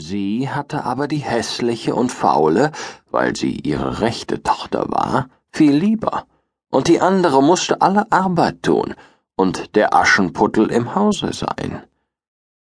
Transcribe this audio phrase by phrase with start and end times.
[0.00, 2.70] Sie hatte aber die hässliche und faule,
[3.10, 6.24] weil sie ihre rechte Tochter war, viel lieber,
[6.70, 8.94] und die andere musste alle Arbeit tun
[9.34, 11.82] und der Aschenputtel im Hause sein.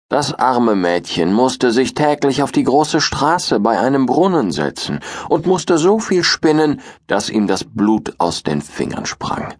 [0.08, 5.46] Das arme Mädchen musste sich täglich auf die große Straße bei einem Brunnen setzen und
[5.46, 9.56] musste so viel spinnen, dass ihm das Blut aus den Fingern sprang.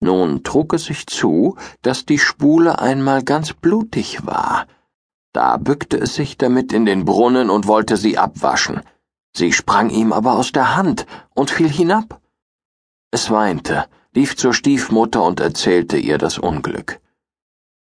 [0.00, 4.66] Nun trug es sich zu, dass die Spule einmal ganz blutig war,
[5.38, 8.80] da bückte es sich damit in den Brunnen und wollte sie abwaschen.
[9.36, 12.20] Sie sprang ihm aber aus der Hand und fiel hinab.
[13.12, 17.00] Es weinte, lief zur Stiefmutter und erzählte ihr das Unglück.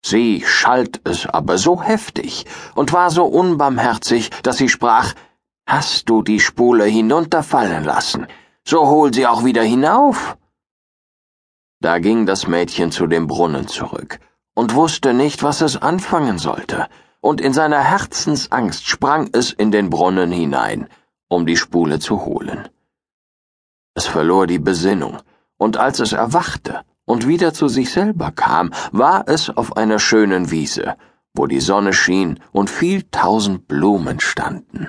[0.04, 5.14] Sie schalt es aber so heftig und war so unbarmherzig, dass sie sprach
[5.66, 8.26] Hast du die Spule hinunterfallen lassen,
[8.64, 10.36] so hol sie auch wieder hinauf.
[11.80, 14.20] Da ging das Mädchen zu dem Brunnen zurück
[14.54, 16.86] und wusste nicht, was es anfangen sollte
[17.20, 20.88] und in seiner Herzensangst sprang es in den Brunnen hinein,
[21.28, 22.68] um die Spule zu holen.
[23.94, 25.18] Es verlor die Besinnung,
[25.58, 30.50] und als es erwachte und wieder zu sich selber kam, war es auf einer schönen
[30.50, 30.96] Wiese,
[31.34, 34.88] wo die Sonne schien und viel tausend Blumen standen.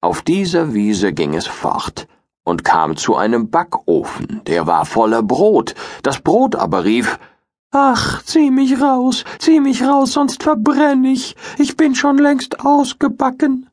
[0.00, 2.06] Auf dieser Wiese ging es fort
[2.44, 7.18] und kam zu einem Backofen, der war voller Brot, das Brot aber rief
[7.76, 11.34] Ach, zieh mich raus, zieh mich raus, sonst verbrenn ich.
[11.58, 13.68] Ich bin schon längst ausgebacken.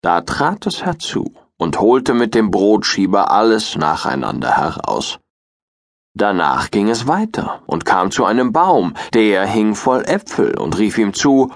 [0.00, 5.18] Da trat es herzu und holte mit dem Brotschieber alles nacheinander heraus.
[6.14, 10.96] Danach ging es weiter und kam zu einem Baum, der hing voll Äpfel und rief
[10.96, 11.52] ihm zu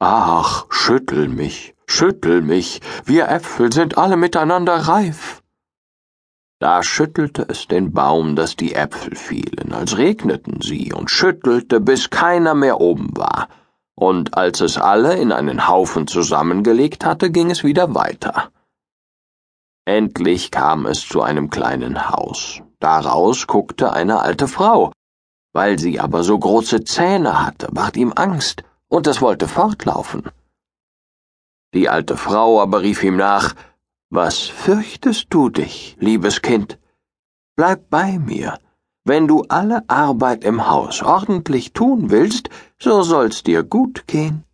[0.00, 5.43] Ach, schüttel mich, schüttel mich, wir Äpfel sind alle miteinander reif.
[6.64, 12.08] Da schüttelte es den Baum, dass die Äpfel fielen, als regneten sie, und schüttelte, bis
[12.08, 13.48] keiner mehr oben war.
[13.94, 18.48] Und als es alle in einen Haufen zusammengelegt hatte, ging es wieder weiter.
[19.84, 22.62] Endlich kam es zu einem kleinen Haus.
[22.80, 24.90] Daraus guckte eine alte Frau.
[25.52, 30.30] Weil sie aber so große Zähne hatte, ward ihm Angst, und es wollte fortlaufen.
[31.74, 33.54] Die alte Frau aber rief ihm nach,
[34.14, 36.78] was fürchtest du dich, liebes Kind?
[37.56, 38.58] Bleib bei mir.
[39.04, 42.48] Wenn du alle Arbeit im Haus ordentlich tun willst,
[42.78, 44.44] so soll's dir gut gehen.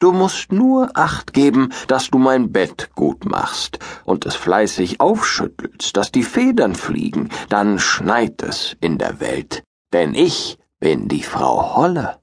[0.00, 5.96] Du musst nur acht geben, dass du mein Bett gut machst und es fleißig aufschüttelst,
[5.96, 9.62] dass die Federn fliegen, dann schneit es in der Welt,
[9.92, 12.21] denn ich bin die Frau Holle.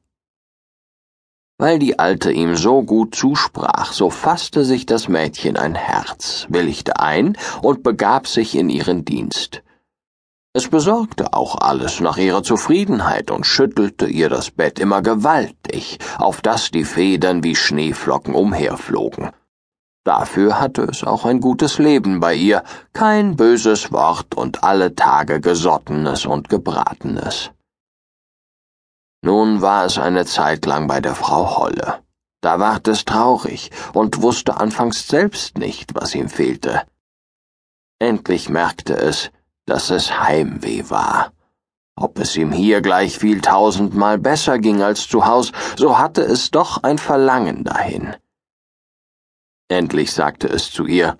[1.59, 7.01] Weil die Alte ihm so gut zusprach, so fasste sich das Mädchen ein Herz, willigte
[7.01, 9.61] ein und begab sich in ihren Dienst.
[10.53, 16.41] Es besorgte auch alles nach ihrer Zufriedenheit und schüttelte ihr das Bett immer gewaltig, auf
[16.41, 19.31] dass die Federn wie Schneeflocken umherflogen.
[20.05, 25.41] Dafür hatte es auch ein gutes Leben bei ihr, kein böses Wort und alle Tage
[25.41, 27.51] Gesottenes und Gebratenes.
[29.21, 32.03] Nun war es eine Zeit lang bei der Frau Holle.
[32.41, 36.83] Da ward es traurig und wusste anfangs selbst nicht, was ihm fehlte.
[37.99, 39.29] Endlich merkte es,
[39.65, 41.33] dass es Heimweh war.
[41.97, 46.49] Ob es ihm hier gleich viel tausendmal besser ging als zu Haus, so hatte es
[46.49, 48.15] doch ein Verlangen dahin.
[49.67, 51.17] Endlich sagte es zu ihr,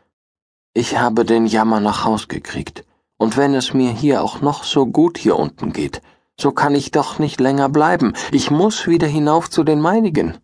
[0.74, 2.86] ich habe den Jammer nach Haus gekriegt,
[3.18, 6.02] und wenn es mir hier auch noch so gut hier unten geht,
[6.40, 8.14] so kann ich doch nicht länger bleiben.
[8.32, 10.38] Ich muss wieder hinauf zu den meinigen.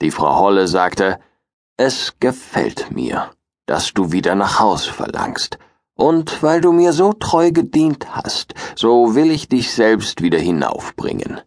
[0.00, 1.20] Die Frau Holle sagte,
[1.76, 3.30] es gefällt mir,
[3.66, 5.58] dass du wieder nach Haus verlangst,
[5.94, 11.40] und weil du mir so treu gedient hast, so will ich dich selbst wieder hinaufbringen.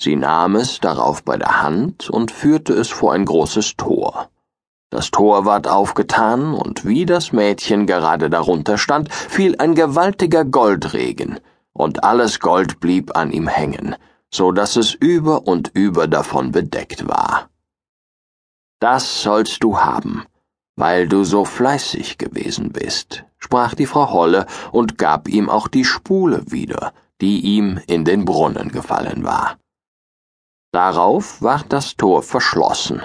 [0.00, 4.30] Sie nahm es darauf bei der Hand und führte es vor ein großes Tor.
[4.90, 11.40] Das Tor ward aufgetan, und wie das Mädchen gerade darunter stand, fiel ein gewaltiger Goldregen,
[11.78, 13.96] und alles Gold blieb an ihm hängen,
[14.30, 17.48] so dass es über und über davon bedeckt war.
[18.80, 20.24] Das sollst du haben,
[20.76, 25.84] weil du so fleißig gewesen bist, sprach die Frau Holle und gab ihm auch die
[25.84, 29.56] Spule wieder, die ihm in den Brunnen gefallen war.
[30.72, 33.02] Darauf ward das Tor verschlossen,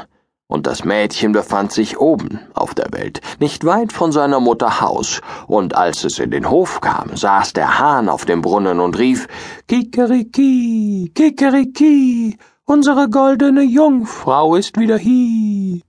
[0.53, 5.19] und das Mädchen befand sich oben auf der Welt, nicht weit von seiner Mutter Haus,
[5.47, 9.27] und als es in den Hof kam, saß der Hahn auf dem Brunnen und rief
[9.67, 15.81] Kikeriki, Kikeriki, unsere goldene Jungfrau ist wieder hie.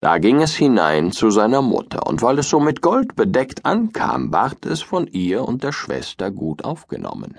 [0.00, 4.32] Da ging es hinein zu seiner Mutter, und weil es so mit Gold bedeckt ankam,
[4.32, 7.38] ward es von ihr und der Schwester gut aufgenommen.